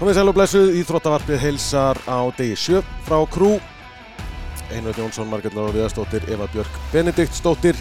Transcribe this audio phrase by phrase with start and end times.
[0.00, 3.50] Komið sæl og blessuð í þróttavarpið heilsar á degi sjö frá Krú.
[4.72, 7.76] Einveit Jónsson, Margretnar og Viðarstóttir, Eva Björk Benediktsdóttir.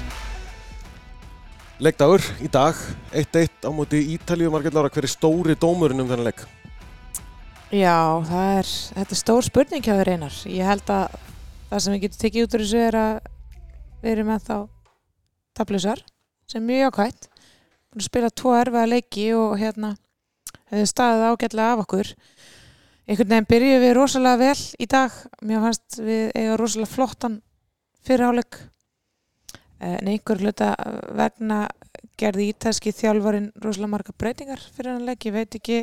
[1.79, 2.75] Leikdagur í dag,
[3.15, 6.43] 1-1 á móti Ítalíu, Margretnar, hver er stóri dómurinn um þennan leik?
[7.71, 7.95] Já,
[8.27, 10.41] er, þetta er stór spurning hjá þér einar.
[10.51, 11.15] Ég held að
[11.71, 13.13] það sem við getum tekið út úr þessu er að
[14.03, 14.57] við erum með þá
[15.55, 16.03] tablusar
[16.51, 17.31] sem er mjög ákvæmt.
[17.87, 19.95] Búin að spila tvo erfaða leiki og hérna
[20.69, 22.11] hefði staðið ágætlega af okkur.
[23.09, 25.15] Einhvern veginn byrjuðum við rosalega vel í dag.
[25.41, 27.39] Mér fannst við eiga rosalega flottan
[28.05, 28.59] fyrirháleik.
[29.79, 30.73] En einhver hluta
[31.17, 31.63] vegna
[32.19, 35.25] gerði ítalski þjálfarin rosalega marga breytingar fyrir hann leik.
[35.25, 35.79] Ég veit ekki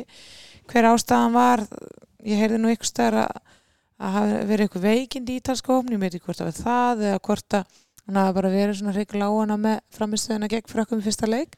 [0.71, 1.65] hver ástæðan var.
[2.27, 6.27] Ég heyrði nú ykkur stær að verið einhver veikind í ítalska ofni, ég veit ekki
[6.27, 9.57] hvort það var það eða hvort að hún hafa bara verið svona hreikla á hana
[9.59, 11.57] með framistöðuna gegn frökkum í fyrsta leik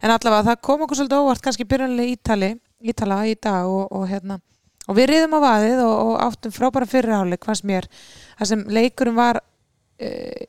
[0.00, 4.06] en allavega það kom okkur svolítið óvart kannski byrjanlega Ítali, Ítala í dag og, og
[4.10, 4.40] hérna
[4.88, 7.86] og við riðum á vaðið og, og áttum frábæra fyrirháleik fannst mér.
[8.38, 9.38] Það sem leikurum var
[10.00, 10.08] e,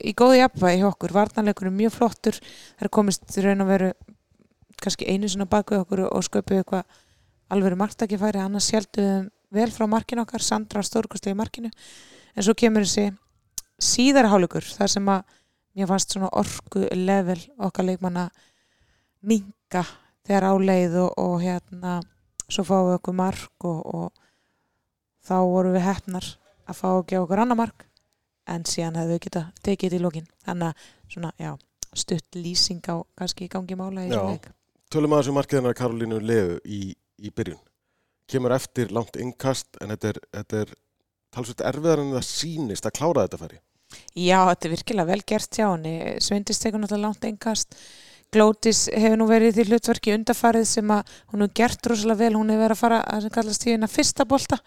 [0.10, 2.40] í góði jafnvægi hjá okkur, varnanleikurum mjög flottur.
[2.80, 3.92] Það er komist raun að veru
[4.82, 7.02] kannski einu svona baku okkur og sköpuð eitthvað
[7.52, 11.70] alveg margtakifæri annars helduðum vel frá markinu okkar, Sandra stórkustlega í markinu.
[12.34, 13.12] En svo kemur þessi
[13.82, 15.38] síðara hálfleikur þar sem að
[15.78, 18.30] mér fannst svona orku level okkar leikmanna
[19.22, 19.84] minga
[20.28, 22.00] þegar áleið og, og hérna
[22.52, 24.22] svo fáum við okkur mark og, og
[25.26, 26.28] þá vorum við hefnar
[26.68, 27.88] að fá gefa okkur annar mark
[28.52, 31.52] en síðan hefðu við geta tekið þetta í lókin þannig að svona, já,
[31.94, 34.50] stutt lýsing á kannski í gangi mála í leik.
[34.92, 36.82] Tölum að þessu markiðanar Karolínu Leu í,
[37.22, 37.60] í byrjun.
[38.32, 40.74] Kemur eftir langt innkast en þetta er, þetta er
[41.32, 43.62] talsveit erfiðar en það sýnist að klára þetta færi
[44.16, 45.94] Já, þetta er virkilega vel gert hjá henni.
[46.24, 47.76] Svindist tekur náttúrulega langt innkast
[48.32, 52.54] Glótis hefur nú verið því hlutverki undarfarið sem að hún hefur gert rosalega vel, hún
[52.54, 54.58] hefur verið að fara að sem kallast því hennar fyrsta bolta.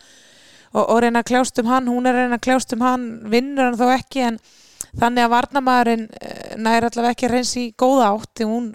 [0.75, 3.71] Og, og reyna að kljást um hann, hún er reyna að kljást um hann vinnur
[3.71, 4.41] hann þó ekki en
[5.01, 6.09] þannig að varnamæðurinn
[6.61, 8.67] næri allavega ekki að reyns í góða átt því hún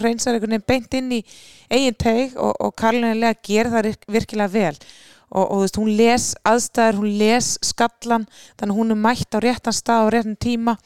[0.00, 1.20] reynsar einhvern veginn beint inn í
[1.70, 4.78] eigin teig og, og Karlinlega ger það virkilega vel.
[5.34, 8.26] Og, og veist, hún les aðstæður, hún les skallan,
[8.60, 10.76] þannig hún er mætt á réttan stað á réttan tíma.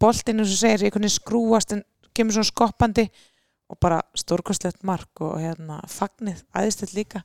[0.00, 1.82] Eins og segir, einhvern veginn skrúast en
[2.20, 3.06] kemur svona skoppandi
[3.70, 7.22] og bara stórkostlegt mark og hérna fagnið, aðeinstill líka.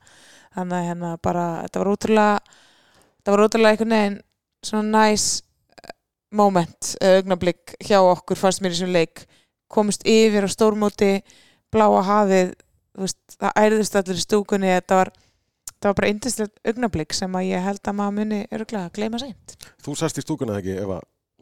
[0.56, 2.36] Þannig að hérna bara, þetta var ótrúlega
[3.18, 4.20] þetta var ótrúlega einhvern veginn
[4.66, 5.26] svona næs
[6.36, 9.26] moment, augnablík hjá okkur fannst mér í þessum leik.
[9.72, 11.12] Komist yfir á stórmóti
[11.74, 12.54] bláa hafið
[13.00, 15.12] veist, það æriðist allir í stúkunni þetta var,
[15.80, 19.22] það var bara eindislegt augnablík sem að ég held að maður muni öruglega að gleyma
[19.24, 19.58] seint.
[19.84, 21.02] Þú sast í stúkunni ekki, Eva?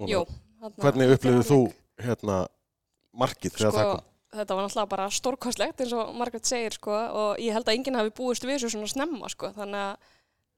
[0.09, 0.24] Jú
[0.80, 1.59] Hvernig upplifðu þú
[2.00, 2.44] hérna,
[3.18, 4.09] markið þegar sko, það kom?
[4.34, 8.00] Þetta var náttúrulega bara stórkostlegt eins og Margaret segir sko, og ég held að enginn
[8.00, 10.07] hafi búist við þessu svona snemma sko, þannig að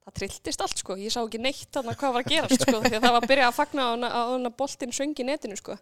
[0.06, 2.94] það trilltist allt sko, ég sá ekki neitt þarna hvað var að gerast sko, því
[2.94, 5.76] að það var að byrja að fagna á hana boltinn söngi netinu sko.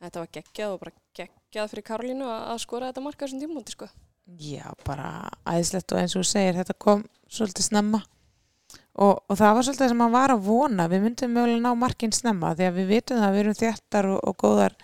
[0.00, 3.88] Þetta var geggjað og bara geggjað fyrir Karolínu að skora þetta marka þessum tímúti sko.
[4.26, 5.10] Já, bara
[5.46, 8.00] æðislegt og eins og þú segir, þetta kom svolítið snemma
[8.96, 12.14] og, og það var svolítið sem maður var að vona, við myndum mögulega ná markinn
[12.16, 14.76] snemma því að við vitum það að við erum þéttar og, og góðar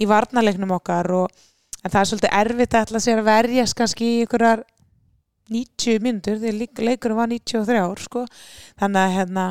[0.00, 1.44] í varnalegnum okkar og,
[1.82, 4.64] en það er svolítið erfitt að ætla sér að verjast kannski í ykkurar
[5.52, 8.24] 90 myndur, því leikurum var 93 ár sko,
[8.80, 9.46] þannig að hérna,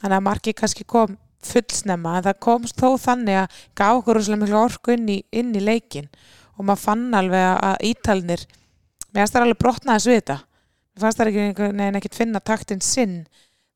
[0.00, 4.42] þannig að markið kannski kom fullsnemma en það komst þó þannig að gaf okkur rosalega
[4.42, 6.08] miklu orku inn í, inn í leikin
[6.56, 8.44] og maður fann alveg að ítalnir
[9.12, 13.18] mér fannst það alveg brotnaði svita mér fannst það ekki neina ekkert finna taktinn sinn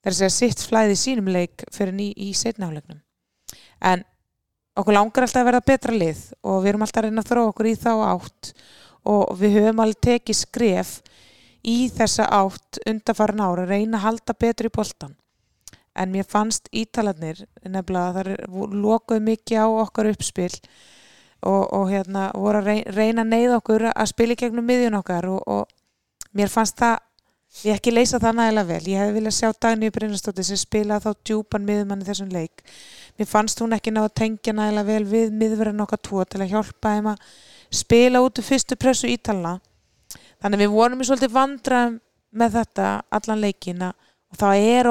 [0.01, 3.03] þegar sé að sitt flæði sínum leik fyrir ný í setnálegnum
[3.91, 4.05] en
[4.79, 7.53] okkur langar alltaf að verða betra lið og við erum alltaf að reyna að þróa
[7.53, 8.53] okkur í þá átt
[9.11, 10.93] og við höfum alveg tekið skref
[11.67, 15.17] í þessa átt undarfarin ára reyna að halda betur í boltan
[15.99, 20.53] en mér fannst ítalarnir nefnilega að það lokuð mikið á okkar uppspil
[21.41, 25.29] og, og hérna voru að reyna að neyða okkur að spila í gegnum miðjun okkar
[25.33, 26.99] og, og mér fannst það
[27.65, 28.83] ég ekki leysa það nægilega vel.
[28.87, 32.63] Ég hefði viljað sjá Dagníu Brynastóttir sem spila þá djúpan miðjumann í þessum leik
[33.21, 36.55] mér fannst hún ekki ná að tengja nægilega vel við miðverðan okkar tvo til að
[36.55, 37.25] hjálpa þeim að
[37.81, 39.59] spila út úr fyrstu pressu ítalna.
[40.41, 41.83] Þannig við vorum í svolítið vandra
[42.31, 43.91] með þetta allan leikina
[44.31, 44.89] og það er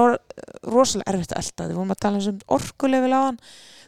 [0.68, 3.40] rosalega erfitt að elda, við vorum að tala um orkulefi lágan,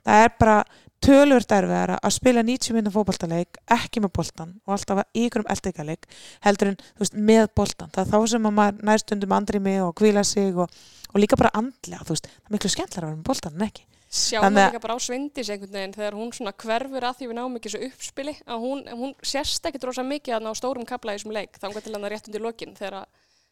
[0.08, 0.56] það er bara
[1.02, 6.06] tölvört erfiðar að spila 90 minna fókbaltaleik, ekki með boltan og alltaf í ykkurum eldegaleik
[6.46, 9.96] heldur en veist, með boltan, það er þá sem að maður nærstundum andri mig og
[9.98, 10.70] kvíla sig og,
[11.12, 13.91] og líka bara andlega, veist, það er miklu skemmtilega að vera með boltan en ekki
[14.12, 17.38] Sjáum við líka bara á svindis einhvern veginn þegar hún svona hverfur að því við
[17.38, 21.16] náum ekki svo uppspili að hún, hún sérst ekki drosa mikið að ná stórum kabla
[21.16, 23.06] í þessum leik þá engar til hann að rétt undir lokin þegar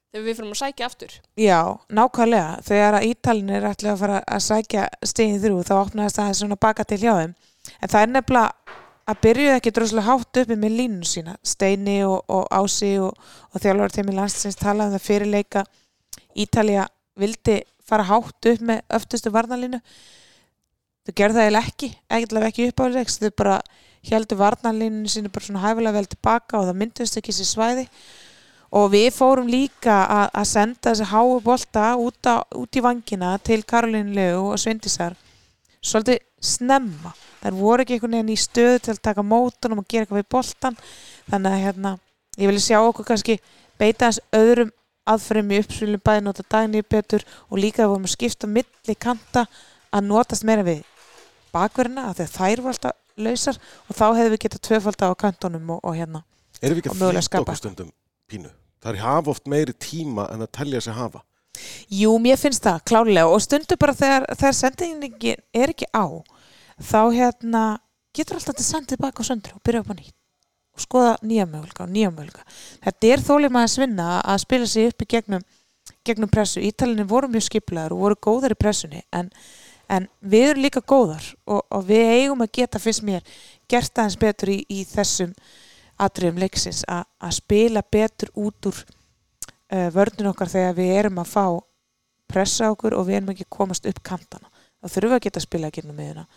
[0.10, 1.16] þegar við fyrir að sækja aftur.
[1.40, 1.60] Já,
[1.94, 2.52] nákvæmlega.
[2.66, 6.60] Þegar að Ítalin er ætla að fara að sækja stegin þrjú þá opnaðist það svona
[6.68, 7.36] baka til hjá þeim.
[7.80, 8.78] En það er nefnilega
[9.10, 11.36] að byrjuð ekki droslega hátt uppi með línun sína.
[11.46, 13.18] Steini og, og Ási og,
[13.54, 15.66] og þjálfur til mér landsins talaði um það fyrirleika
[16.40, 16.88] Ítalija
[17.20, 19.82] vildi fara hátt upp með öftustu varnalínu.
[21.10, 23.16] Þau gerðu það eiginlega ekki, ekkert ekki uppáðilegs.
[23.18, 23.54] Þau bara
[24.06, 27.86] heldur varnalínunu sínu bara svona hæfilega vel tilbaka og það myndist ekki sér svæði.
[28.78, 33.64] Og við fórum líka að, senda þessi háu bolta út, á, út í vangina til
[33.66, 35.16] Karolín Leu og Svindisar
[35.82, 37.16] svolítið snemma.
[37.42, 40.30] Þær voru ekki einhvern veginn í stöðu til að taka mótunum og gera eitthvað við
[40.36, 40.78] boltan
[41.32, 41.96] þannig að hérna,
[42.38, 43.40] ég vilja sjá okkur kannski
[43.82, 44.70] beita þess öðrum
[45.10, 49.48] aðfram í uppsvölum bæði nota dagni betur og líka vorum að skipta milli kanta
[49.90, 50.84] að notast meira við
[51.54, 55.82] bakverðina að þær var alltaf lausar og þá hefðu við getað tvöfald á kantonum og,
[55.84, 56.24] og hérna
[56.60, 57.92] Erum við ekki að flýta okkur stundum
[58.30, 58.52] pínu?
[58.80, 61.22] Það er hafa oft meiri tíma en að telja sig hafa.
[61.92, 66.06] Jú, mér finnst það klálega og stundu bara þegar, þegar sendingin er ekki á
[66.80, 67.64] þá hérna
[68.16, 70.16] getur alltaf til sendið baka á söndru og byrja upp á nýtt
[70.76, 72.46] og skoða nýja möguleika og nýja möguleika.
[72.86, 75.44] Þetta er þólið maður að svinna að spila sig upp í gegnum,
[76.08, 76.64] gegnum pressu.
[76.64, 79.32] Ítalinni voru mjög skiplaður og voru góðar í pressunni en,
[79.90, 83.26] en við erum líka góðar og, og við eigum að geta fyrst mér
[83.70, 85.34] gert aðeins betur í, í þessum
[86.00, 91.34] atriðum leiksins að að spila betur út úr uh, vörnum okkar þegar við erum að
[91.34, 91.46] fá
[92.30, 94.52] pressa okkur og við erum ekki komast upp kantana.
[94.80, 96.28] Þá þurfum við að geta að spila ekki með hérna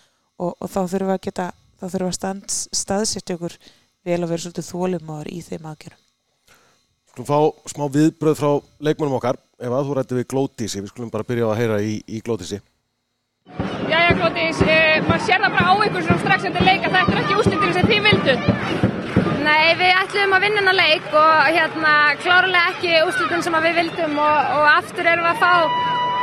[0.41, 3.59] og, og þá þurfum við að geta þá þurfum við að stans, staðsetja okkur
[4.03, 6.03] vel að vera svolítið þólumáður í þeim aðgjörum.
[7.13, 8.51] Skulum fá smá viðbröð frá
[8.81, 9.39] leikmönum okkar.
[9.63, 12.59] Ef að þú rætti við Glótísi, við skulum bara byrja að heyra í, í Glótísi.
[13.93, 17.13] Jæja, Klótis, uh, maður sér það bara á ykkur svona strax eftir leik að þetta
[17.13, 18.35] er ekki úslitin sem þið vildu.
[19.43, 24.21] Nei, við ætlum að vinna hennar leik og hérna klárlega ekki úrslutin sem við vildum
[24.23, 25.53] og, og aftur erum við að fá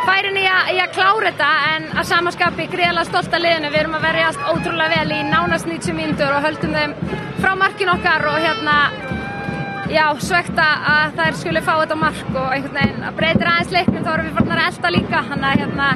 [0.07, 3.71] færin í að, í að klára þetta en að samaskapi greiðlega stolt að liðinu.
[3.73, 6.95] Við erum að verjast ótrúlega vel í nánast 90 mínútur og höldum þeim
[7.43, 8.77] frá markin okkar og hérna
[9.91, 14.07] já, svekta að þær skuli fá þetta mark og einhvern veginn að breytir aðeins leiknum
[14.07, 15.23] þá erum við farnar að elda líka.
[15.29, 15.91] Þannig að hérna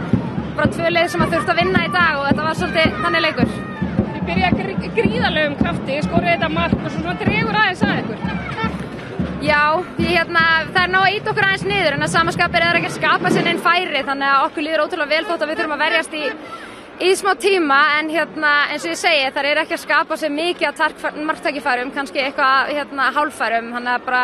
[0.57, 3.23] bara tvö leið sem að þurft að vinna í dag og þetta var svolítið þannig
[3.25, 3.53] leikur.
[4.13, 8.23] Þið byrjaði grí gríðarlegum krafti, skorið þetta mark og svo svona dregur aðeins að ykkur.
[9.43, 9.63] Já,
[9.99, 12.91] ég, hérna, það er ná að ít okkur aðeins niður en að samaskapir er ekki
[12.91, 15.75] að skapa sér einn færi þannig að okkur líður ótrúlega vel þótt að við þurfum
[15.75, 16.23] að verjast í,
[17.03, 20.31] í smá tíma en hérna, eins og ég segi það er ekki að skapa sér
[20.37, 24.23] mikið að marktækifærum, kannski eitthvað hérna, hálfærum þannig að bara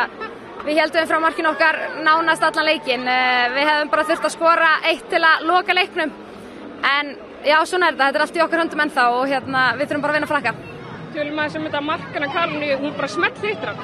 [0.70, 5.08] við heldum frá markinu okkar nánast allan leikin við hefum bara þurft að skora eitt
[5.10, 6.12] til að loka leiknum
[6.86, 9.90] en já, svona er þetta, þetta er allt í okkar höndum ennþá og hérna, við
[9.90, 10.54] þurfum bara að vinna frakka
[11.10, 13.80] Tjölum aðeins um þetta markana Karlinu, hún bara smelt hittur hann.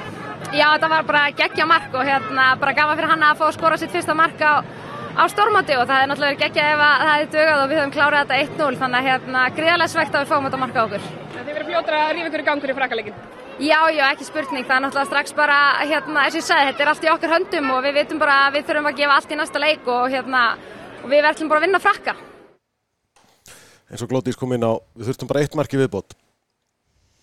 [0.54, 3.56] Já, þetta var bara geggja mark og hérna bara gaman fyrir hann að fá að
[3.56, 4.62] skora sitt fyrsta mark á,
[5.18, 7.80] á stórmáti og það hefði náttúrulega verið geggja ef að það hefði dögað og við
[7.80, 11.10] höfum klárað þetta 1-0 þannig að hérna gríðarlega svegt að við fáum þetta marka okkur.
[11.34, 13.18] Þið verið fljótra að rífa ykkur í gangur í frakkaleikin.
[13.56, 16.82] Já, já, ekki spurning, það er náttúrulega strax bara hérna, eins og ég sagði, þetta
[16.84, 19.30] er allt í okkar höndum og við vitum bara að við þurfum að gefa allt
[19.32, 20.42] í næsta leik og hérna
[21.00, 22.14] og við verðum bara að vinna frakka.
[23.88, 26.12] eins og Glótís kom inn á, við þurftum bara eitt marki viðbót.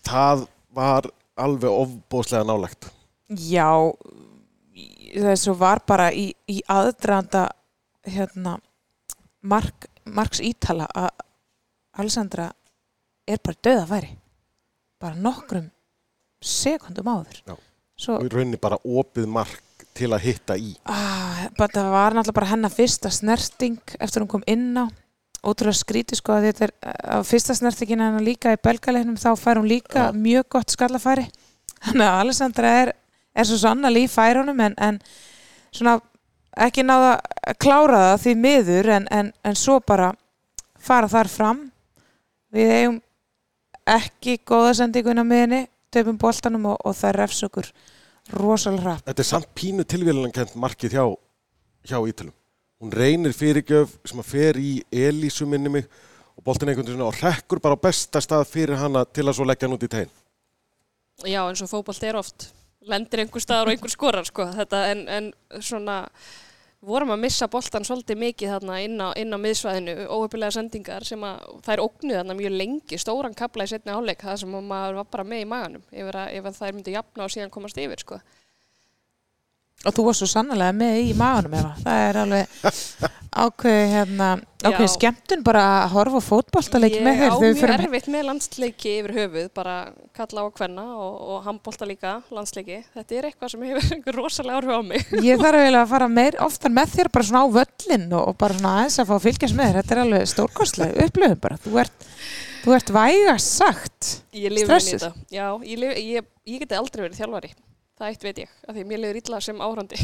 [0.02, 0.42] Það
[0.74, 1.06] var
[1.38, 2.90] alveg ofbóðslega nálægt.
[3.30, 3.70] Já,
[5.14, 7.44] þess að var bara í, í aðdraðanda
[8.10, 8.56] hérna,
[9.46, 11.12] mark, Marks Ítala að
[12.02, 12.50] Alessandra
[13.22, 14.10] er bara döða væri.
[14.98, 15.70] Bara nokkrum
[16.44, 17.38] sekundum áður.
[17.48, 17.54] Já.
[17.94, 19.60] Svo, Og í rauninni bara opið mark
[19.94, 20.72] til að hitta í.
[20.90, 24.86] ah, það var náttúrulega bara hennar fyrsta snerting eftir hún kom inn á.
[25.44, 26.72] Ótrúlega skrítið sko að þetta er
[27.04, 30.12] á fyrsta snertingin hennar líka í belgalegnum þá fær hún líka Já.
[30.16, 31.26] mjög gott skallafæri.
[31.84, 32.92] Þannig að Alessandra er,
[33.36, 34.98] er svo sannal í færunum en, en
[35.70, 35.98] svona
[36.64, 40.12] ekki náða að klára það því miður en, en, en svo bara
[40.80, 41.62] fara þar fram
[42.54, 43.00] við eigum
[43.84, 45.62] ekki góða sendingun á miðinni
[45.94, 47.70] töpum boltanum og, og það refs okkur
[48.34, 51.04] rosalega hratt Þetta er samt pínu tilvílunankent markið hjá,
[51.90, 52.34] hjá Ítalum.
[52.82, 55.88] Hún reynir fyrirgjöf sem að fer í Elísu minni mig
[56.34, 59.46] og boltin einhvern veginn og rekkur bara á besta stað fyrir hana til að svo
[59.48, 60.12] leggja hann út í tegn.
[61.24, 62.48] Já, eins og fótbolt er oft
[62.84, 64.48] lendir einhver staðar og einhver skorar sko.
[64.56, 66.02] Þetta, en, en svona
[66.86, 71.24] vorum að missa boltan svolítið mikið þarna inn á, inn á miðsvæðinu, óöpilega sendingar sem
[71.26, 75.00] að er ógnuð þarna mjög lengi stóran kapla í setni áleik, það sem að maður
[75.00, 77.80] var bara með í maganum ef, að, ef að þær myndi jafna og síðan komast
[77.80, 78.20] yfir sko.
[79.84, 81.74] Og þú varst svo sannlega með í maganum Eva.
[81.84, 82.58] Það er alveg
[83.34, 84.28] ákveði hérna,
[84.62, 84.92] ákveði Já.
[84.94, 88.26] skemmtun bara að horfa á fótboltaleik með Ég þér á þegar við mjög erfitt með
[88.28, 89.74] landsleiki yfir höfuð, bara
[90.14, 92.78] kalla á hvenna og, og handbólta líka landsleiki.
[92.94, 95.12] Þetta er eitthvað sem hefur rosalega áhrif á mig.
[95.26, 98.40] Ég þarf eiginlega að fara meir oftar með þér bara svona á völlin og, og
[98.44, 99.80] bara svona aðeins að fá að fylgjast með þér.
[99.82, 101.60] Þetta er alveg stórkostlega upplöfum bara.
[101.66, 102.08] Þú ert,
[102.62, 104.14] þú ert vægast sagt.
[104.38, 105.08] Ég lifi Stressuð?
[105.08, 105.28] þetta.
[105.34, 107.56] Já, ég, ég, ég geti aldrei verið þjálfari.
[107.94, 109.98] Það eitt veit ég, af því mér lifir illa sem áhrandi.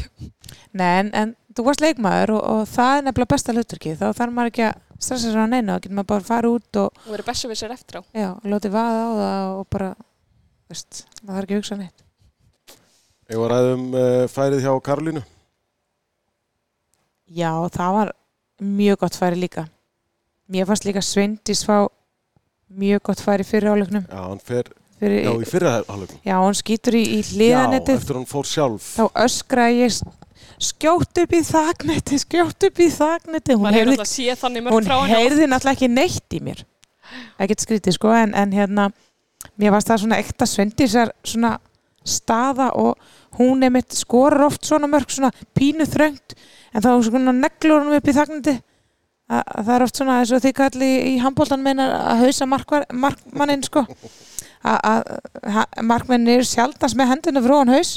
[0.78, 3.94] Nei, en, en þú varst leikmaður og, og það er nefnilega besta hluturki.
[3.98, 5.74] Þá þarf maður ekki að stressa sér á neina.
[5.74, 8.02] Þá getur maður bara að fara út og, Og verið bessu við sér eftir á.
[8.14, 9.90] já, og láti vaða á það og bara,
[10.70, 12.06] veist, maður þarf ekki að hugsa neitt.
[13.30, 15.24] Ég var ræðum uh, færið hjá Karolínu.
[17.30, 18.12] Já, það var
[18.78, 19.66] mjög gott færi líka.
[20.50, 21.76] Mér fannst líka Sveindís fá
[22.70, 24.06] mjög gott færi fyrir áleiknum.
[24.10, 24.70] Já, hann fer,
[25.00, 26.18] Fyrir, já, í fyrra hálfleikum.
[26.28, 28.88] Já, hún skýtur í, í Já, hliðanettið eftir hann fór sjálf.
[28.98, 29.94] þá öskraði ég
[30.60, 36.42] skjótt upp í þagnetti, skjótt upp í þagnetti hún heyrði, hún náttúrulega ekki neitt í
[36.44, 36.60] mér.
[37.40, 38.90] Ekkert skrítið sko en, en hérna,
[39.56, 41.56] mér varst það svona ekta svendisar svona
[42.04, 43.00] staða og
[43.38, 46.36] hún er mitt skorar oft svona mörg svona pínu þröngt
[46.74, 48.54] en þá svona neglur hún upp í þagnetti
[49.30, 52.48] að, að það er oft svona eins og því kalli í handbóltan meinar að hausa
[52.50, 53.84] markvar, markmannin sko
[54.64, 57.92] að, eru sjaldast með hendunum frá hann haus.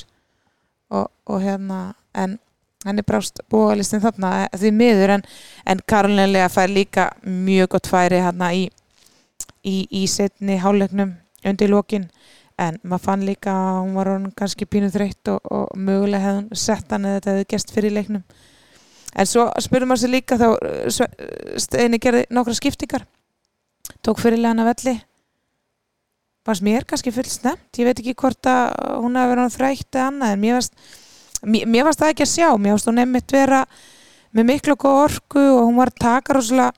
[0.93, 2.37] Og, og hérna en
[2.85, 5.25] henni brást búalistin þarna eh, því miður en,
[5.65, 8.67] en Karolinlega fær líka mjög gott færi hérna í,
[9.63, 11.15] í, í setni háleiknum
[11.47, 12.09] undir lokin.
[12.61, 16.59] En maður fann líka að hún var kannski pínu þreytt og, og mögulega hefði hún
[16.65, 18.25] sett hann eða þetta hefði gest fyrir leiknum.
[19.13, 23.07] En svo spurði maður sér líka þá eh, Steini gerði nokkra skiptingar.
[24.05, 24.99] Tók fyrirlega hann að velli
[26.43, 28.73] fannst mér kannski full snemt ég veit ekki hvort að
[29.03, 30.73] hún hefði verið þrætt eða annað en mér fannst
[31.43, 33.65] mér, fannst það ekki að sjá, mér fannst hún nefnitt vera
[34.33, 36.71] með miklu góð orku og hún var að taka rosalega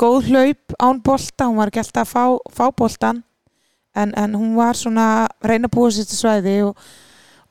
[0.00, 3.22] góð hlaup án bolta, hún var ekki alltaf að fá, fá boltan
[3.94, 6.78] en, en hún var svona reyna búa sér til svæði og,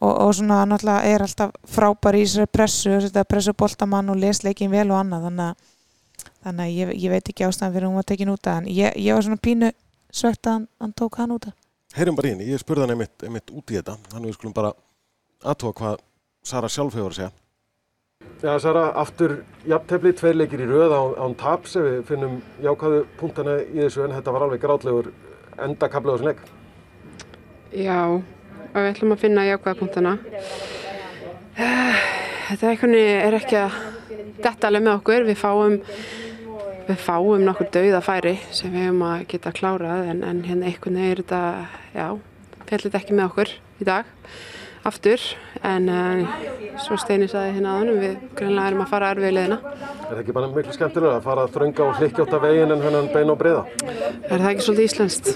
[0.02, 2.98] og, og svona náttúrulega er alltaf frábær í þessari pressu,
[3.30, 5.28] pressu boltamann og les leikin vel og annað.
[5.30, 8.60] Þannig að, þannig að ég, ég veit ekki ástæðan fyrir hún var tekin út af
[8.60, 8.70] hann.
[8.72, 9.74] Ég, ég var svona pínu
[10.12, 11.61] svegt að hann, tók hann út af
[11.92, 13.98] Heyrum bara henni, ég spurði hann einmitt, einmitt út í þetta.
[14.14, 14.72] Þannig við skulum bara
[15.44, 16.04] aðtóa hvað
[16.48, 17.32] Sara sjálf hefur að segja.
[18.42, 19.34] Já, Sara, aftur
[19.68, 24.06] jafntefli, tveir leikir í röð án, án taps ef við finnum jákvæðu punktana í þessu
[24.06, 25.12] en þetta var alveg grátlegur
[25.62, 26.42] endakabli á þessum leik.
[27.76, 28.00] Já,
[28.72, 30.16] við ætlum að finna jákvæða punktana.
[31.60, 33.78] Þetta einhvern veginn er ekki að
[34.42, 35.28] detta alveg með okkur.
[35.28, 35.78] Við fáum,
[36.88, 40.98] við fáum nokkur dauða færi sem við hefum að geta klárað en, en hérna einhvern
[40.98, 41.42] veginn er þetta,
[41.96, 42.08] já,
[42.66, 44.10] fellir þetta ekki með okkur í dag
[44.88, 45.22] aftur
[45.68, 46.32] en uh,
[46.82, 49.58] svo Steini saði hérna aðunum við greinlega erum að fara erfið leðina.
[49.62, 53.12] Er það ekki bara miklu skemmtilega að fara að þrönga og hlikkjáta veginn en hennan
[53.14, 53.66] beina og breyða?
[53.86, 55.32] Er það ekki svolítið íslenskt?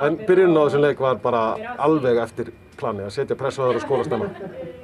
[0.00, 1.44] En byrjunin á þessum leik var bara
[1.86, 2.50] alveg eftir
[2.80, 4.28] plani að setja pressu á það og skóla snemma.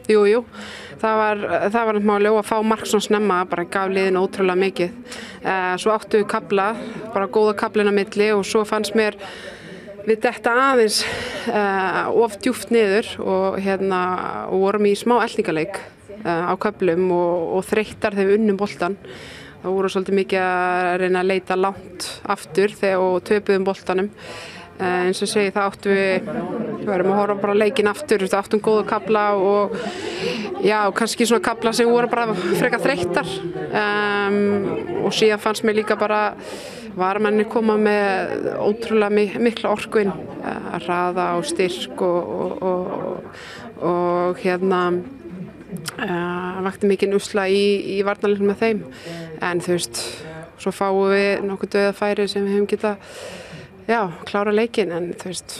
[0.07, 0.43] Jú, jú,
[1.03, 1.43] það var,
[1.75, 4.95] var máli og að fá mark svona snemma bara gaf liðin ótrúlega mikið.
[5.43, 6.71] Uh, svo áttu við kabla,
[7.15, 9.19] bara góða kablin á milli og svo fannst mér
[10.07, 11.01] við detta aðeins
[11.51, 14.01] uh, of djúft niður og hérna
[14.53, 15.81] og vorum í smá elningaleik
[16.23, 19.01] uh, á köplum og, og þreyttar þegar við unnum boltan.
[19.65, 24.13] Það voru svolítið mikið að reyna að leita langt aftur þegar og töpuðum boltanum.
[24.77, 26.27] Uh, eins og segi það áttu við,
[26.77, 29.77] við verðum að horfa bara leikin aftur, við áttum góða kabla og
[30.61, 33.31] já, kannski svona kabla sem voru bara frekar þreyttar.
[33.67, 36.35] Um, og síðan fannst mér líka bara
[36.97, 40.13] varamenni koma með ótrúlega mi mikla orkuinn
[40.45, 43.41] að raða og styrk og, og, og,
[43.91, 47.65] og hérna uh, vakti mikinn usla í,
[47.97, 48.85] í varnarleiknum með þeim.
[49.45, 50.05] En þú veist,
[50.61, 53.11] svo fáum við nokkuð döða færi sem við hefum getað
[53.89, 55.57] já, klára leikin en þú veist,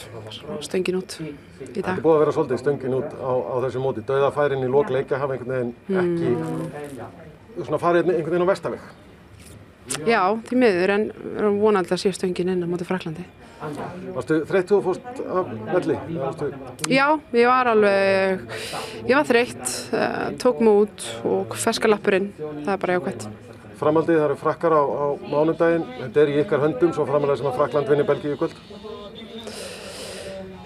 [0.67, 1.97] stöngin út í Það dag.
[1.97, 4.05] er búið að vera svolítið stöngin út á, á þessu móti.
[4.09, 8.87] Dauðafærin í lok leikja hafa einhvern veginn ekki svona farið einhvern veginn á vestaveg.
[10.07, 13.25] Já, því miður en við erum vonandi að sé stöngin inn á móti Fraklandi.
[14.13, 15.95] Varstu þreyttu og fórst af velli?
[16.93, 18.43] Já, ég var alveg,
[19.09, 19.65] ég var þreytt,
[19.97, 23.29] uh, tók mig út og ferska lappurinn, það er bara jákvæmt.
[23.81, 25.87] Framhaldið, það eru frakkar á, á mánudaginn.
[26.01, 28.57] Þetta er í ykkar höndum, svo framalega sem að Frakland vinni Belgíu í kvöld.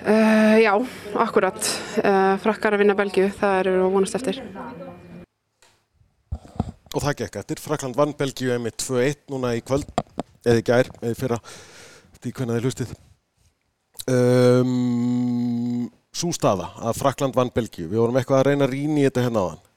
[0.00, 0.72] Uh, já,
[1.20, 1.58] akkurat,
[2.00, 4.40] uh, frakkar að vinna Belgíu, það eru að vonast eftir.
[6.90, 7.60] Og það gekk eftir.
[7.62, 9.86] Frakland vann Belgíu einmitt 2-1 núna í kvöld,
[10.42, 11.40] eða í gær, eða í fyrra,
[12.18, 12.94] því hvernig þið hlustið.
[14.10, 19.04] Um, svo staða að Frakland vann Belgíu, við vorum eitthvað að reyna að rýna í
[19.06, 19.60] þetta hérna áðan.
[19.60, 19.69] Eh,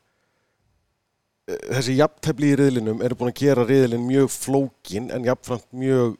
[1.44, 6.14] Þessi jafntefli í riðlinum eru búin að gera riðlin mjög flókin en jafnframt mjög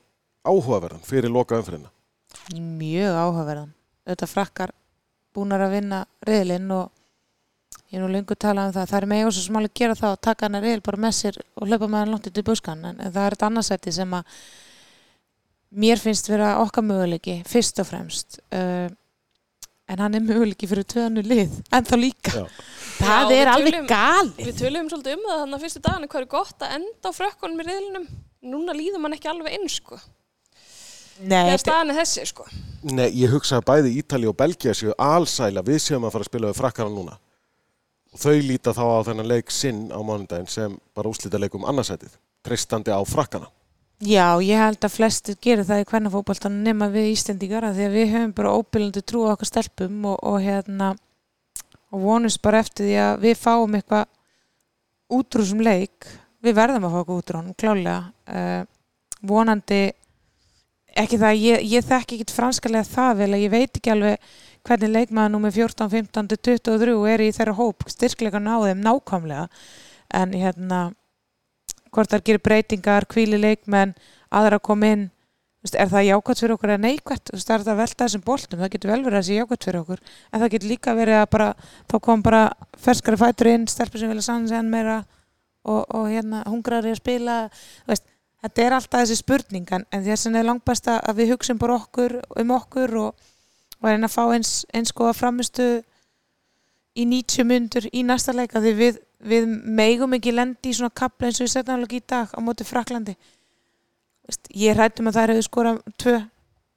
[0.44, 1.92] áhugaverðan fyrir loka umfyrirna.
[2.51, 3.72] mjög áhugaverðan.
[4.03, 4.74] Þetta frakkar
[5.34, 6.92] búnar að vinna riðlinn og
[7.88, 9.96] ég er nú lengur talað um það, það er með eitthvað svo smáli að gera
[9.96, 12.46] það og taka hana riðl bara með sér og hlaupa með hann langt út í
[12.50, 14.42] buskan en, það er þetta annarsætti sem að
[15.84, 18.42] mér finnst vera okkar möguleiki fyrst og fremst.
[18.51, 18.92] Uh,
[19.90, 22.46] en hann er möguleiki fyrir tvöðanu lið en þá líka, Já.
[23.00, 26.08] það Já, er alveg tölum- galið Við töluðum svolítið um það þannig að fyrstu daginu
[26.13, 28.06] hvað er gott að enda á frökkunum í riðlinum.
[28.44, 30.00] Núna líður mann ekki alveg inn, sko.
[31.24, 32.46] Nei, Þegar staðan er þessi, sko.
[32.84, 36.32] Nei, ég hugsa að bæði Ítali og Belgia séu allsæla við séum að fara að
[36.32, 37.18] spila við frakkana núna.
[38.13, 42.18] Og þau líta þá á þennan leik sinn á mánudaginn sem bara úslita leikum annarsætið,
[42.44, 43.48] treystandi á frakkana.
[44.03, 47.86] Já, ég held að flestir gerir það í hvernig fótboltanum nema við Íslendingar af því
[47.86, 50.89] að við höfum bara óbyrjandi trú á okkar stelpum og, og hérna
[51.93, 54.10] og vonumst bara eftir því að við fáum eitthvað
[55.13, 56.10] út úr þessum leik.
[56.43, 58.65] Við verðum að fá eitthvað út úr honum klálega uh,
[59.24, 59.79] vonandi
[61.03, 64.33] ekki það, ég, ég þekki ekki franskalega það vel að ég veit ekki alveg
[64.67, 69.48] hvernig leikmaður númer 14, 15, 23 er í þeirra hóp styrklegan á þeim nákvæmlega.
[70.12, 70.81] En hérna
[71.93, 73.93] hvort þar gerir breytingar, kvíli leikmenn
[74.33, 75.09] aðra að koma inn.
[75.63, 78.71] Er það jákvæmt fyrir okkur eða neikvæmt það er þetta að velta þessum boltum, það
[78.73, 80.01] getur vel verið að sé jákvæmt fyrir okkur.
[80.27, 81.51] En það getur líka verið að bara
[81.88, 82.41] þá kom bara
[82.83, 84.97] ferskari fætur inn stelpur sem vilja sann enn meira
[85.63, 87.38] og, og hérna hungrari að spila.
[87.88, 88.09] Veist,
[88.43, 92.19] þetta er alltaf þessi spurning en, þess vegna er langbæst að við hugsum bara okkur
[92.41, 93.25] um okkur og,
[93.79, 95.69] og reyna að fá eins, eins góða framistu
[96.93, 101.30] í 90 myndur í næsta leika því við, við megum ekki lendi í svona kapla
[101.30, 103.15] eins og við setjum alveg í dag á móti Fraklandi
[104.24, 106.15] Veist, ég rættum að það hefur skorað tvö,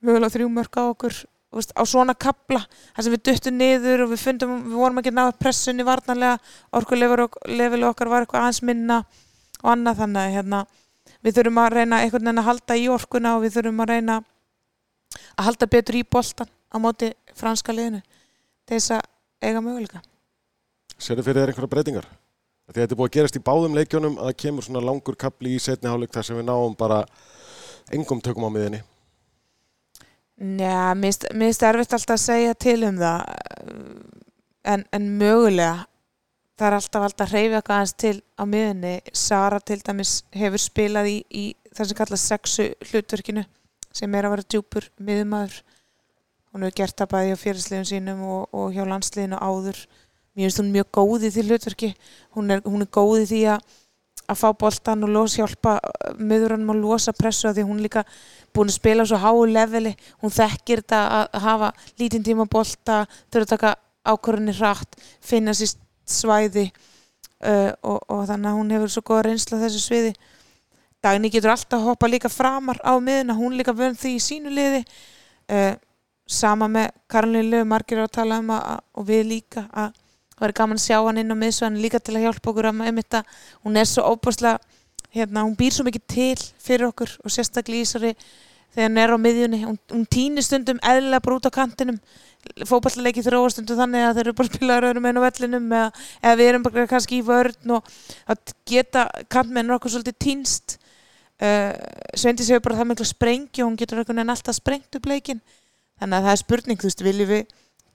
[0.03, 1.19] mögulega þrjú mörg á okkur
[1.55, 2.65] veist, á svona kapla.
[2.97, 6.41] Þar sem við duttum niður og við fundum við vorum ekki að ná pressunni varnarlega.
[6.75, 8.99] Orkulefil okkar var eitthvað aðeins minna
[9.63, 10.03] og annað.
[10.03, 10.65] Þannig hérna,
[11.23, 14.21] við þurfum að reyna einhvern veginn að halda í orkuna og við þurfum að reyna
[15.37, 18.03] að halda betur í boltan á móti franska liðinu
[18.67, 19.07] til þess að
[19.47, 20.03] eiga möguleika.
[20.99, 22.15] Serðu fyrir þér einhverja breytingar?
[22.67, 25.63] Þetta er búið að gerast í báðum leikjunum að það kemur svona langur kapli í
[25.63, 27.05] setni hálfleik þar sem við náum bara
[27.95, 28.81] engum tökum á miðinni.
[30.37, 31.15] Já, mér
[31.49, 33.23] erfitt alltaf að segja til um það
[34.67, 35.87] en, en mögulega
[36.57, 40.63] það er alltaf alltaf að hreyfa eitthvað aðeins til á miðunni Sara til dæmis hefur
[40.63, 43.45] spilað í, í það sem kallast sexu hlutverkinu
[43.97, 45.59] sem er að vera djúpur miðumæður
[46.53, 49.83] hún hefur gert það bæði á fyrirsliðum sínum og, og hjá landsliðinu áður
[50.37, 51.91] mér finnst hún mjög góð í því hlutverki.
[52.37, 53.67] Hún er, hún er góð í því að
[54.27, 55.77] að fá boltan og los hjálpa
[56.19, 58.03] miðurannum að losa pressu að því hún líka
[58.55, 59.95] búin að spila á svo háu leveli.
[60.23, 63.75] Hún þekkir þetta að hafa lítinn tíma bolta, þurfa að taka
[64.07, 65.75] ákvörðinni hratt, finna sér
[66.07, 70.15] svæði uh, og, og þannig að hún hefur svo góða reynsla á þessu sviði.
[71.05, 74.55] Dagný getur alltaf að hoppa líka framar á miðuna, hún líka vönd því í sínu
[74.55, 74.83] liði.
[75.47, 75.75] Uh,
[76.27, 79.95] sama með Karolín Löf, margir eru að tala um að, og við líka að
[80.37, 82.79] það væri gaman að sjá hann inn á miðsvæðan líka til að hjálpa okkur að
[82.81, 83.23] með þetta
[83.65, 84.59] hún er svo óbúslega
[85.17, 88.13] hérna, hún býr svo mikið til fyrir okkur og sérstaklega í þessari
[88.77, 89.61] þegar hann er á miðjunni.
[89.65, 91.99] Hún, hún týnir stundum eðlilega bara út á kantinum.
[92.69, 95.87] Fótballleiki þróa stundum þannig að þeir eru bara að spila raurum einu vellinum eða,
[96.21, 97.89] eða við erum bara kannski í vörn og
[98.31, 100.77] að geta kantmennur okkur svolítið týnst.
[101.37, 101.73] Uh,
[102.17, 105.43] Sveindis hefur bara það miklu sprengju og hún getur einhvern veginn alltaf sprengt upp leikin
[106.01, 107.43] þannig að það er spurning, þú veist, viljum við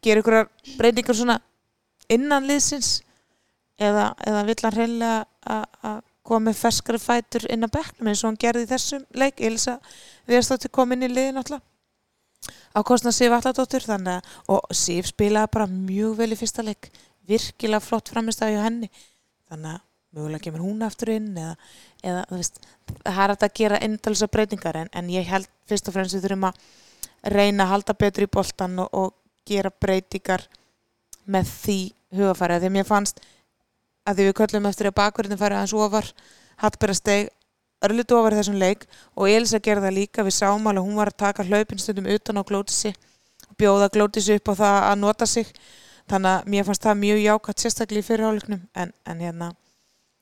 [0.05, 1.39] gera ykkur breytingar svona
[2.11, 3.01] innan liðsins
[3.81, 8.31] eða, eða vill hann reynilega að koma með ferskari fætur inn á bekknum eins og
[8.31, 9.41] hann gerði í þessum leik?
[9.41, 9.77] Elisa
[10.29, 11.63] Viðarstóttir kom inn í liðin alltaf
[12.73, 16.89] á kostna Sif Alladóttur þannig að Sif spilaði bara mjög vel í fyrsta leik.
[17.27, 18.89] Virkilega flott framistæði á henni.
[19.51, 21.55] Þannig að mögulega kemur hún aftur inn eða,
[22.03, 22.59] eða veist
[23.05, 26.49] það er að gera endalisa breytingar en, en ég held fyrst og fremst við þurfum
[26.49, 26.65] að
[27.31, 29.13] reyna að halda betur í boltan og, og
[29.47, 30.43] gera breytingar
[31.31, 31.79] með því
[32.15, 33.21] hugafæri því mér fannst
[34.07, 36.09] að því við köllum eftir að bakverðin færi aðeins ofar
[36.61, 37.29] Hallberg steg
[37.81, 41.21] örlutu ofar þessum leik og Elisa gerði það líka við sáum alveg hún var að
[41.23, 42.91] taka hlaupin stundum utan á glótisi
[43.47, 45.47] og bjóða glótisi upp á það að nota sig.
[46.11, 49.47] Þannig að mér fannst það mjög jákvæmt sérstaklega í fyrirháleiknum en, en hérna.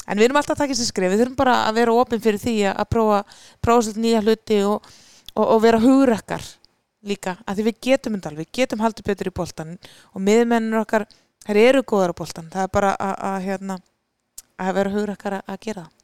[0.10, 2.42] En við erum alltaf að taka þessi skrif, við þurfum bara að vera ofin fyrir
[2.42, 3.20] því að prófa,
[3.62, 4.90] prófa svolítið nýja hluti og,
[5.36, 6.46] og, og vera hugrekkar
[7.10, 8.84] líka, að því við getum undal, við getum
[11.48, 13.80] þær eru góðar á boltan, það er bara að, að, hérna,
[14.60, 15.96] að vera hugrekkar að, að gera það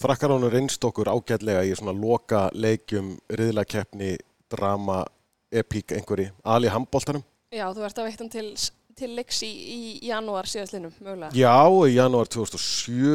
[0.00, 4.14] Frakkarónu reynst okkur ágætlega í svona loka leikjum, riðlakeppni,
[4.48, 5.02] drama,
[5.52, 7.24] epík einhverji, ali handbóltanum.
[7.52, 8.46] Já, þú ert að veittan til,
[8.96, 11.34] til leiks í, í janúar síðastlinum, mögulega.
[11.36, 11.52] Já,
[11.84, 13.10] í janúar 2007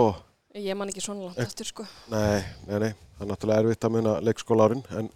[0.00, 1.82] og Ég man ekki svona langt eftir, sko.
[2.12, 5.08] Nei, nei, nei, það er náttúrulega erfitt að muna leikskóla árin en,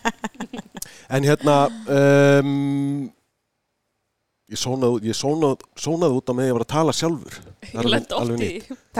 [1.18, 1.56] en hérna
[1.98, 3.08] um,
[4.50, 7.36] ég sónaði, ég sónaði, sónaði út á mig að ég var að tala sjálfur.
[7.70, 7.90] Það er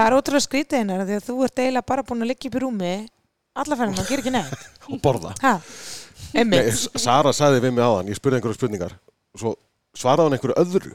[0.06, 2.62] er ótrúlega skrítið einar því að þú ert eiginlega bara búin að liggja upp í
[2.64, 2.92] rúmi
[3.60, 4.64] alla ferðina og gera ekki neitt.
[4.92, 5.34] og borða.
[5.42, 5.54] Ha,
[6.46, 8.94] Nei, Sara sagði við mig áðan, ég spurði einhverju spurningar
[9.34, 9.54] og svo
[9.98, 10.92] svaraði hann einhverju öðru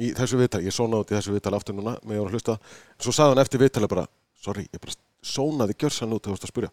[0.00, 2.38] í þessu viðtali, ég sónaði út í þessu viðtali aftur núna, með ég var að
[2.38, 2.54] hlusta.
[2.96, 4.06] Svo sagði hann eftir viðtali bara,
[4.40, 6.70] sorry, ég bara sónaði gjörsan út þegar þú varst að spurja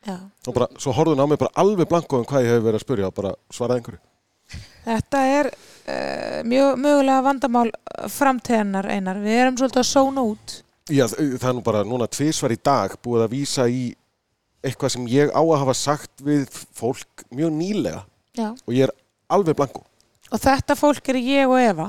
[0.00, 0.16] Já.
[0.48, 2.78] og bara, svo horfði hann á mig bara alveg blanko um hvað ég hef verið
[2.80, 4.00] að spurja og bara svaraði einhverju
[4.84, 7.68] Þetta er uh, mjög mögulega vandamál
[8.10, 9.20] framtíðanar einar.
[9.22, 10.56] Við erum svolítið að sóna út.
[10.90, 13.90] Já, það er nú bara núna tvisvar í dag búið að vísa í
[14.64, 18.02] eitthvað sem ég á að hafa sagt við fólk mjög nýlega
[18.36, 18.50] Já.
[18.52, 18.92] og ég er
[19.30, 19.84] alveg blanko.
[20.30, 21.88] Og þetta fólk er ég og Eva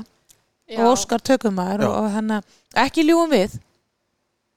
[0.70, 1.88] Já, og Óskar tökumæður Já.
[1.90, 3.58] og, og þannig að ekki ljúum við.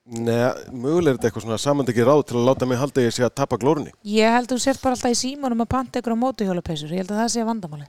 [0.05, 0.37] Nei,
[0.69, 3.37] mögulega er þetta eitthvað svona samandi ráð til að láta mig halda ég sé að
[3.41, 3.91] tapa glórunni.
[4.05, 6.93] Ég held að þú sért bara alltaf í símanum að panta ykkur á mótuhjólapeysur.
[6.93, 7.87] Ég held að það sé vandamáli.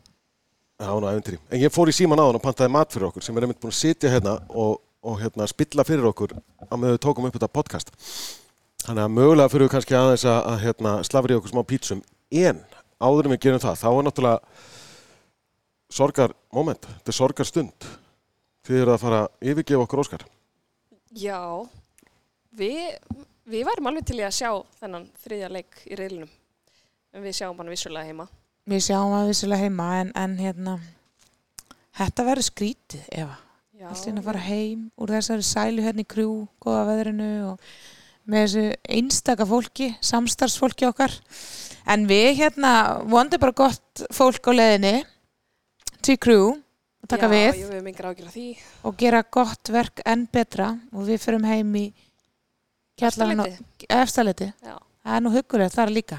[0.76, 1.38] Það var nú æventýri.
[1.48, 3.72] En ég fór í síman áðan og pantaði mat fyrir okkur sem er einmitt búin
[3.72, 7.48] að sitja hérna og, og hérna, spilla fyrir okkur á með við tókum upp þetta
[7.48, 7.92] podcast.
[8.84, 12.04] Þannig að mögulega fyrir við kannski aðeins að, að hérna, slafri okkur smá pítsum.
[12.28, 12.60] En
[13.00, 14.60] áður en við gerum það, þá er náttúrulega
[15.96, 17.90] sorgar moment, þetta er sorgar stund.
[18.66, 20.28] Þið eru að fara að yfirgefa okkur Óskar.
[21.16, 21.40] Já,
[22.58, 22.98] við,
[23.48, 24.50] við værum alveg til í að sjá
[24.82, 26.32] þennan þriðja leik í reylinum.
[27.16, 28.28] En við sjáum hann vissulega heima.
[28.66, 30.72] Við sjáum að vissulega heima en, en hérna,
[31.94, 33.36] þetta verður skrítið, Eva.
[33.76, 36.32] Já, Allt inn að fara heim úr þessari sælu hérna í krjú,
[36.64, 37.68] góða veðrinu og
[38.26, 38.64] með þessu
[38.96, 41.14] einstaka fólki, samstarfsfólki okkar.
[41.86, 42.72] En við hérna
[43.06, 44.94] vondi bara gott fólk á leðinni
[46.02, 46.40] til krjú
[47.04, 47.84] að taka Já, við við
[48.82, 51.86] og gera gott verk enn betra og við fyrum heim í
[52.98, 53.62] kjallarinn og.
[54.58, 54.74] Já,
[55.06, 56.16] Það er nú huggulegt þar líka.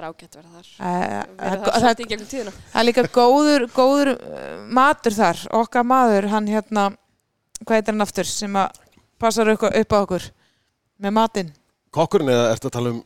[0.00, 0.68] Það er ágætt að vera þar.
[0.80, 0.98] Það
[1.36, 2.52] Verið það- þar það- gegnum tíðina.
[2.72, 5.42] það er líka góður, góður uh, matur þar.
[5.60, 6.84] Okkar maður, hann hérna,
[7.64, 8.70] hvað heitir hann aftur, sem að
[9.20, 10.30] passar upp, upp á okkur
[11.00, 11.52] með matinn.
[11.90, 13.00] Kokkurinn eða ertu að tala um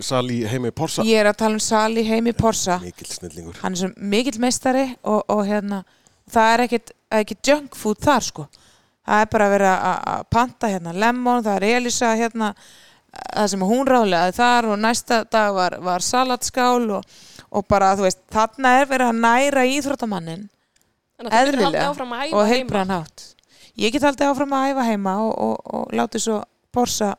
[0.00, 1.02] sal í heimi Porsa?
[1.02, 2.76] Ég er að tala um Sali heimi Porsa.
[2.78, 3.56] Mikil snillingur.
[3.64, 5.80] Hann er svo mikill meistari og, og hérna,
[6.30, 8.46] það er ekkit, ekkit junk food þar sko.
[9.08, 12.52] Það er bara að vera að að panta hérna lemon, það er Elisa hérna,
[13.16, 17.18] það sem hún ráðlegaði þar og næsta dag var, var salatskál og,
[17.48, 20.48] og bara þú veist, þarna er verið að næra íþróttamannin
[21.26, 22.50] eðlilega áfram að æfa og heima.
[22.52, 23.24] heilbrann hátt.
[23.78, 26.42] Ég get haldið áfram að æfa heima og, og, og látið svo
[26.74, 27.14] Porsa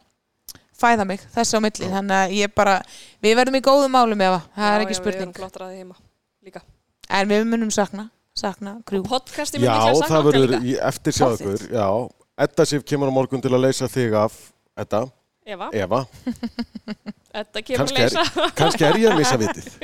[0.79, 2.77] fæða mig þessi á milli, þannig að ég bara,
[3.23, 6.61] við verðum í góðum málum efa, það er ekki Já, já, spurning.
[7.09, 8.05] En við munum sakna,
[8.37, 9.01] sakna, krjú.
[9.01, 9.75] Já,
[10.05, 10.55] það verður
[10.91, 11.47] eftir sjá Pottþétt.
[11.49, 11.65] ykkur.
[11.73, 11.87] Já,
[12.45, 14.37] Edda Sif kemur á morgun til að leysa þig af
[14.79, 15.07] Edda,
[15.49, 15.99] Eva, Eva.
[17.33, 18.49] þetta kemur Kannski að leysa.
[18.59, 19.69] kannski er ég að missa vitið.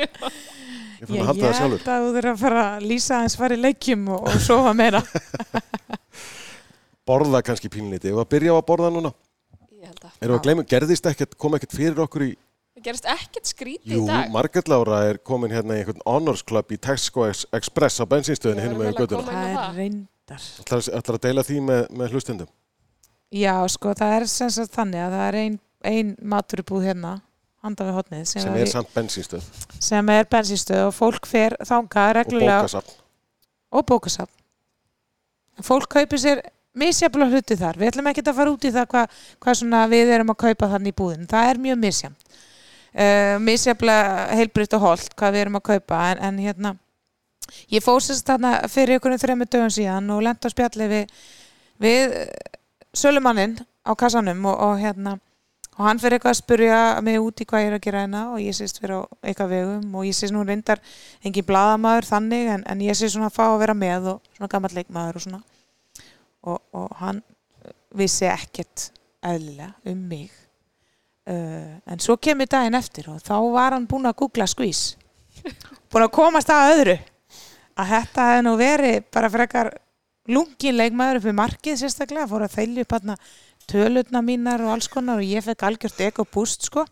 [0.95, 1.81] Ég fann að halda það sjálfur.
[1.83, 4.71] held að þú þurfa að fara að lýsa aðeins fara í leikjum og, og sofa
[4.79, 5.01] meira.
[7.09, 8.13] Borða kannski pínlítið.
[8.15, 9.11] Ef að byrja á að borða núna.
[9.75, 10.15] Ég held að.
[10.21, 12.31] Erum við að gleyma, gerðist ekkert, kom ekkert fyrir okkur í...
[12.75, 14.31] Það gerist ekkert skrítið Jú, í dag.
[14.33, 18.65] Margrét Lára er komin hérna í einhvern honors club í Tesco Ex- Express á bensinstöðinu
[18.65, 19.77] Það er það.
[19.77, 20.47] reyndar.
[20.65, 22.49] Ætlar, ætlar að deila því með, með hlustendum.
[23.35, 25.55] Já, sko, það er sem sagt þannig að það er ein,
[25.91, 27.15] ein maturubúð hérna,
[27.65, 29.47] handa við hotnið, sem, Sem er samt bensinstöð
[29.83, 32.83] sem er bensinstöð og fólk fer þangað og reglulega
[33.75, 34.31] og bókasafn.
[35.65, 36.41] Fólk kaupir sér
[36.75, 37.79] misjafla hluti þar.
[37.79, 40.71] Við ætlum ekki að fara út í það hvað hva svona við erum að kaupa
[40.71, 41.29] þannig í búðin.
[41.31, 42.17] Það er mjög misjafn.
[42.95, 43.95] Uh, misjafla
[44.31, 46.75] heilbritt og holt hvað við erum að kaupa en, en hérna
[47.73, 51.11] ég fórsist þarna fyrir ykkur þreymur dögum síðan og lent á spjalli við,
[51.83, 52.15] við
[52.95, 55.17] sölumannin á kassanum og, og hérna
[55.75, 58.21] og hann fyrir eitthvað að spurja mig út í hvað ég er að gera hérna
[58.31, 60.81] og ég sést fyrir eitthvað vegum og ég sést nú reyndar
[61.25, 64.51] engin bladamaður þannig en, en ég sést svona að fá að vera með og svona
[64.53, 65.41] gammal leikmaður og svona.
[66.45, 67.21] Og, og hann
[67.97, 68.89] vissi ekkert
[69.25, 70.29] eðlilega um mig
[71.27, 74.95] uh, en svo kemur daginn eftir og þá var hann búinn að googla squeeze.
[75.91, 76.95] Búinn að komast að öðru.
[77.75, 79.73] Að þetta hefði nú verið bara frekar
[80.31, 83.15] lungin leikmaður upp við markið sérstaklega, fór að þælja upp hann
[83.69, 86.83] tölutna mínar og alls konar og ég fekk algjört eko búst sko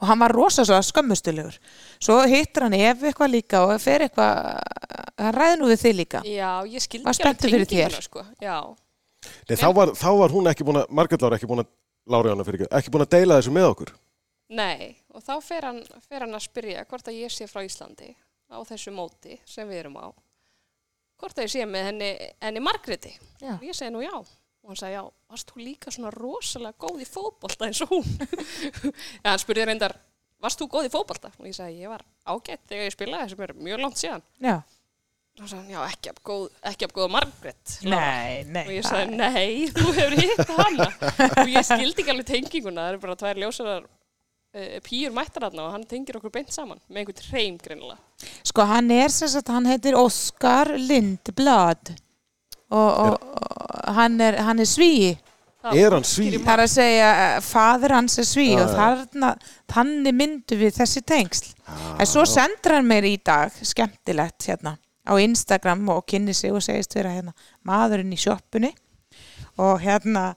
[0.00, 1.54] og hann var rosa svo skömmustulegur
[2.02, 4.58] svo hittir hann ef eitthvað líka og fer eitthvað
[5.20, 8.06] hann ræði nú við þig líka Já, ég skildi Var ekki fyrir tenginguna, þér.
[8.08, 8.24] Sko.
[8.42, 8.56] Já,
[9.50, 11.68] Nei, þá var, þá var hún ekki búin að, Margrét Lára ekki búin að,
[12.10, 13.92] Lára Jóna fyrir ekki, ekki búin að deila þessu með okkur.
[14.50, 14.96] nei.
[15.14, 18.14] Og þá fer hann, fer hann að spyrja hvort að ég sé frá Íslandi.
[18.50, 20.06] á þessu móti sem við erum á
[21.20, 22.10] hvort að ég sé með henni,
[22.42, 23.12] henni Margréti?
[23.40, 23.54] Já.
[23.56, 24.14] og ég segi nú já.
[24.60, 28.10] Og hann sagði já, varst þú líka svona rosalega góð í fótbolta eins og hún?
[29.22, 29.94] Ja, hann spurði reyndar
[30.40, 31.30] varst þú góð í fótbolta?
[31.40, 34.26] Og ég sagði ég var ágætt þegar ég spilaði sem er mjög langt síðan.
[34.44, 34.56] Já.
[34.60, 37.76] og hann sagði já, ekki af góð, ekki af góð Margrét.
[37.88, 38.64] Nei, nei.
[38.66, 40.90] og ég sagði nei, þú hefur hitt hana.
[41.40, 43.88] Og ég skildi ekki alveg tenginguna það eru bara tvær ljósarar
[44.82, 47.98] pýr mættar þarna og hann tengir okkur beint saman með einhvern hreim greinilega.
[48.50, 51.92] Sko hann er sem sagt, hann heitir Óskar Lindblad.
[52.70, 55.14] Og, og, og hann er, hann er svíi.
[55.60, 56.30] Er hann sví?
[56.40, 59.32] Það er að segja, eh, faður hans er sví Já, og þarna,
[59.68, 61.50] þannig myndu við þessi tengsl.
[62.00, 66.64] En svo sendur hann mér í dag, skemmtilegt hérna, á Instagram og kynni sig og
[66.64, 67.34] segist vera hérna
[67.68, 68.72] maðurinn í sjoppunni.
[69.60, 70.30] Og hérna,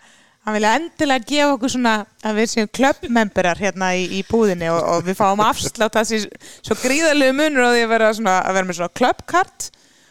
[0.44, 1.94] hann vilja endilega gefa okkur svona
[2.26, 6.78] að við séum klubbmemberar hérna í, í búðinni og, og við fáum afslátt þessi svo
[6.82, 9.70] gríðalegu munur og því að vera, svona, að vera með svona klubbkart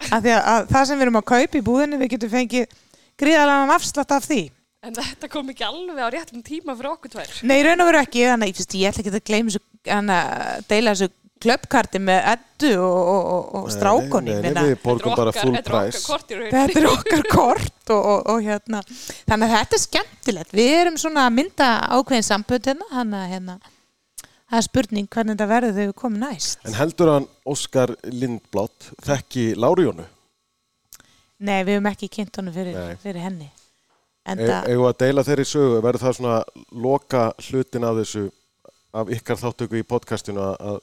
[0.08, 2.76] að því að, að það sem við erum að kaupa í búðinni við getum fengið
[3.22, 4.42] gríðalega afslátt af því.
[4.82, 8.02] en þetta kom ekki alveg á réttum tíma fyrir okkur tvær Nei, raun og veru
[8.02, 9.62] ekki, þannig að ég ætla ekki að gleyma þessu,
[10.72, 14.30] deila þessu klubbkarti með Eddu og, og, og, og strákunni.
[14.30, 14.62] Nei, nei, minna.
[14.62, 16.02] nei, við borgum bara full þetta er okkar price.
[16.06, 18.82] kort Þetta er okkar kort og, og, og hérna,
[19.28, 20.56] þannig að þetta er skemmtilegt.
[20.56, 23.56] Við erum svona að mynda ákveðin sambönd hérna, hann að hérna,
[24.22, 26.60] það er spurning hvernig þetta verður þegar við komum næst.
[26.68, 30.06] En heldur hann Óskar Lindblad þekki Láriónu?
[31.42, 33.48] Nei, við höfum ekki kynnt honum fyrir, fyrir henni.
[34.30, 36.36] En E það, Egu að deila þeirri sögu, verður það svona
[36.84, 38.20] loka hlutin af þessu,
[38.94, 40.78] af ykkar þáttöku í podcastinu að-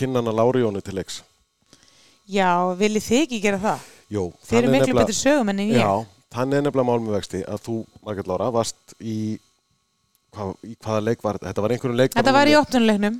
[0.00, 1.22] hana Láriónu til leiks?
[2.28, 3.80] já, viljið þið ekki gera það?
[4.10, 5.76] Jú, Þið eru er miklu betur sögum en ég.
[5.78, 7.74] Já, hann er nefnilega mál með vexti að þú,
[8.06, 9.38] Margrét Lára, varst í,
[10.34, 11.48] hvað, í hvaða leik var þetta?
[11.52, 13.16] Þetta var einhverjum leik Þetta var í opnuleiknum,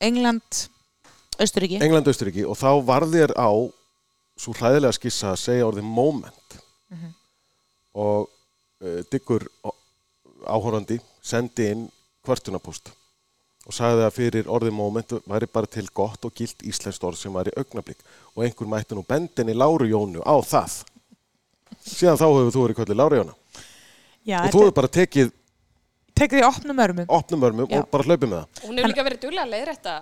[0.00, 0.60] England,
[1.40, 1.80] Östuríki.
[1.80, 3.48] England-Austuríki og þá var þér á
[4.40, 6.58] svo hræðilega skissa að segja orðið moment
[6.90, 7.10] Mhm.
[7.94, 8.28] og
[8.82, 9.76] uh, Diggur á-
[10.56, 11.84] áhorfandi sendi inn
[12.26, 12.90] kvörtunapúst
[13.70, 17.34] og sagði að fyrir orðið moment væri bara til gott og gilt íslenskt orð sem
[17.34, 18.00] var í augnablík
[18.34, 20.80] og einhver mætti nú bendinni Láru Jónu á það.
[21.86, 23.36] Síðan þá hefur þú verið kvöldið Láru Jóna.
[24.26, 25.30] Já, og þú hefur bara tekið
[26.18, 27.06] tekur því opnum örmum.
[27.08, 28.64] opnum örmum og bara hlaupið með það.
[28.64, 29.94] Hún hefur líka verið duglega að leiðrætta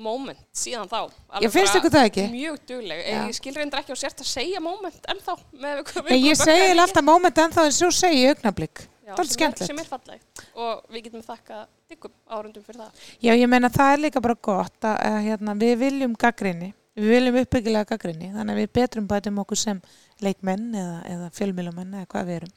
[0.00, 1.00] moment síðan þá.
[1.02, 2.28] Alveg Ég finnst ykkur það ekki?
[2.30, 5.34] mjög dugleg, ég skil reyndar ekki á sért að segja moment ennþá
[6.14, 8.86] ég segi alltaf moment en þá en svo segi augnablík.
[9.10, 9.70] Já, Það er sem, er, skemmtilegt.
[9.70, 13.94] sem er fallegt og við getum þakka diggum árundum fyrir það Já, ég meina það
[13.96, 16.68] er líka bara gott að, að hérna, við viljum gaggrinni,
[17.00, 19.80] við viljum uppbyggilega gaggrinni, þannig að við betrum bætum okkur sem
[20.20, 22.54] leikmenn eða, eða fjölmjölumenn eða hvað við erum.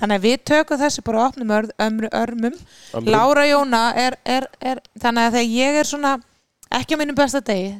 [0.00, 2.54] Þannig að við tökum þessi bara opnum ör, ömru, örmum.
[2.94, 3.10] Ömrum.
[3.12, 6.12] Lára Jóna er, er, er, þannig að þegar ég er svona
[6.78, 7.72] ekki á mínum besta degi,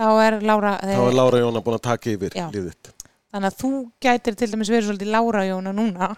[0.00, 2.48] þá er Lára, þá er Lára Jóna búin að taka yfir Já.
[2.50, 2.92] lífið þitt.
[3.32, 3.70] þannig að þú
[4.02, 6.10] gætir til dæmis verið svolítið Lára Jóna núna,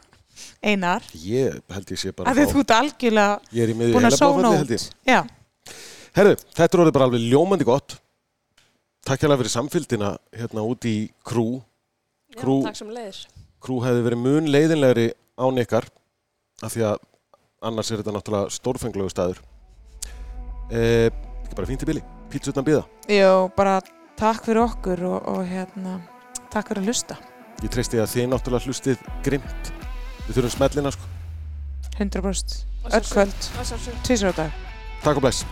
[0.62, 4.08] einar, ég held ég sé bara að þú ert algjörlega ég er í miðju búin
[4.08, 4.86] að sóna heilablóðfalli, held ég.
[4.86, 4.96] út.
[5.08, 5.20] Já,
[6.14, 7.96] Herru, þetta er orðið bara alveg ljómandi gott.
[9.04, 11.46] Takk hérlega fyrir samfylgdina hérna út í krú.
[12.32, 13.24] Já, Krú- takk sem leiðis
[13.64, 15.08] Krú hefði verið mun leiðinlegri
[15.40, 15.86] án ykkar
[16.62, 16.98] af því að
[17.64, 19.40] annars er þetta náttúrulega stórfenglegu staður.
[20.70, 21.08] Eh,
[21.44, 22.02] ekki bara fínt í bili.
[22.32, 22.84] Pítsu utan bíða.
[23.08, 23.78] Jó, bara
[24.18, 25.98] takk fyrir okkur og, og hérna,
[26.52, 27.18] takk fyrir að hlusta.
[27.64, 29.72] Ég treysti að þið náttúrulega hlustið grimt.
[30.28, 31.10] Við þurfum smellina sko.
[31.98, 33.46] 100% Og öll kvöld,
[34.04, 34.56] tvísar á dag.
[35.04, 35.44] Takk og bless.